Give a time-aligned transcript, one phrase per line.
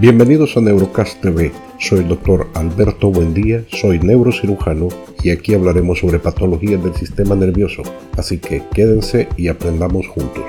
[0.00, 1.52] Bienvenidos a Neurocast TV.
[1.78, 4.88] Soy el doctor Alberto Buendía, soy neurocirujano
[5.22, 7.82] y aquí hablaremos sobre patologías del sistema nervioso.
[8.16, 10.44] Así que quédense y aprendamos juntos.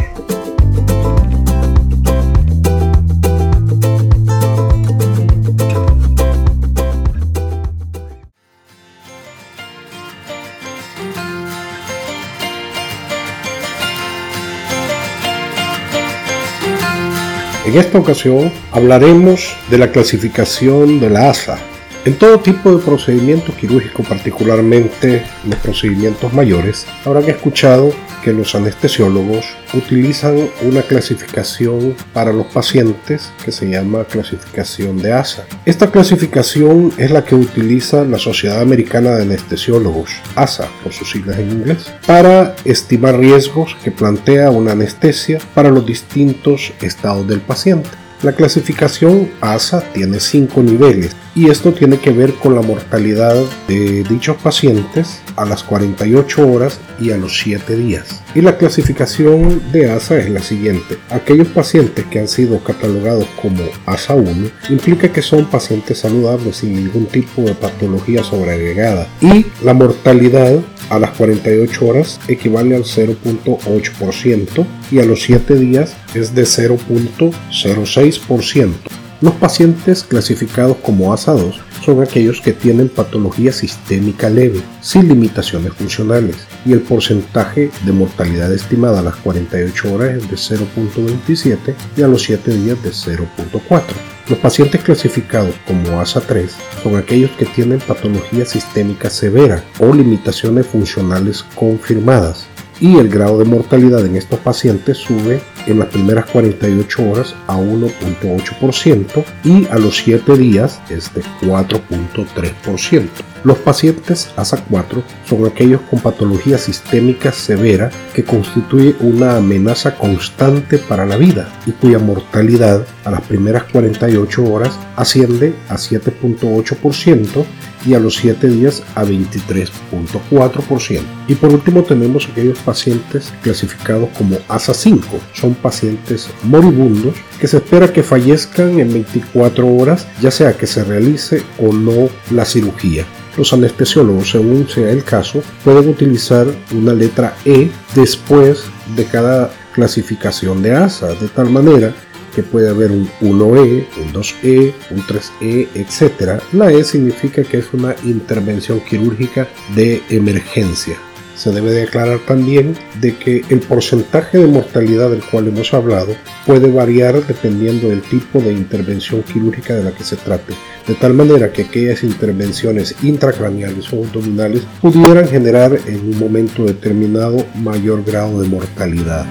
[17.72, 21.58] En esta ocasión hablaremos de la clasificación de la ASA.
[22.04, 27.94] En todo tipo de procedimiento quirúrgico, particularmente los procedimientos mayores, habrán escuchado
[28.24, 35.46] que los anestesiólogos utilizan una clasificación para los pacientes que se llama clasificación de ASA.
[35.64, 41.38] Esta clasificación es la que utiliza la Sociedad Americana de Anestesiólogos, ASA por sus siglas
[41.38, 47.90] en inglés, para estimar riesgos que plantea una anestesia para los distintos estados del paciente.
[48.24, 53.36] La clasificación ASA tiene cinco niveles y esto tiene que ver con la mortalidad
[53.68, 58.22] de dichos pacientes a las 48 horas y a los 7 días.
[58.36, 61.00] Y la clasificación de ASA es la siguiente.
[61.10, 66.76] Aquellos pacientes que han sido catalogados como ASA 1 implica que son pacientes saludables sin
[66.76, 70.60] ningún tipo de patología sobreagregada y la mortalidad
[70.92, 79.01] a las 48 horas equivale al 0.8% y a los 7 días es de 0.06%.
[79.22, 81.54] Los pacientes clasificados como ASA2
[81.86, 88.52] son aquellos que tienen patología sistémica leve, sin limitaciones funcionales, y el porcentaje de mortalidad
[88.52, 93.84] estimada a las 48 horas es de 0.27 y a los 7 días de 0.4.
[94.28, 96.50] Los pacientes clasificados como ASA3
[96.82, 102.48] son aquellos que tienen patología sistémica severa o limitaciones funcionales confirmadas
[102.82, 107.56] y el grado de mortalidad en estos pacientes sube en las primeras 48 horas a
[107.56, 113.08] 1.8% y a los 7 días es de 4.3%.
[113.44, 121.06] Los pacientes ASA4 son aquellos con patología sistémica severa que constituye una amenaza constante para
[121.06, 127.46] la vida y cuya mortalidad a las primeras 48 horas asciende a 7.8%
[127.86, 131.02] y a los 7 días a 23.4%.
[131.28, 135.02] Y por último tenemos aquellos pacientes clasificados como ASA5.
[135.34, 140.84] Son pacientes moribundos que se espera que fallezcan en 24 horas, ya sea que se
[140.84, 143.06] realice o no la cirugía.
[143.38, 148.64] Los anestesiólogos, según sea el caso, pueden utilizar una letra E después
[148.96, 151.94] de cada clasificación de ASA, de tal manera
[152.34, 156.42] que puede haber un 1E, un 2E, un 3E, etc.
[156.54, 160.98] La E significa que es una intervención quirúrgica de emergencia.
[161.36, 166.16] Se debe de aclarar también de que el porcentaje de mortalidad del cual hemos hablado
[166.46, 170.54] puede variar dependiendo del tipo de intervención quirúrgica de la que se trate,
[170.88, 177.44] de tal manera que aquellas intervenciones intracraneales o abdominales pudieran generar en un momento determinado
[177.56, 179.26] mayor grado de mortalidad.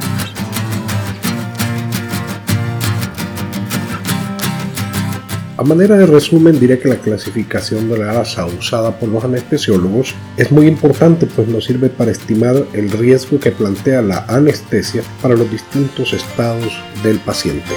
[5.61, 10.15] A manera de resumen diré que la clasificación de la ASA usada por los anestesiólogos
[10.39, 15.35] es muy importante pues nos sirve para estimar el riesgo que plantea la anestesia para
[15.35, 16.73] los distintos estados
[17.03, 17.75] del paciente.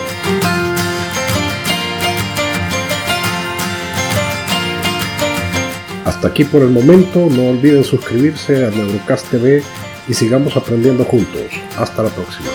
[6.05, 9.61] Hasta aquí por el momento, no olviden suscribirse a Neurocast TV
[10.07, 11.51] y sigamos aprendiendo juntos.
[11.77, 12.47] Hasta la próxima.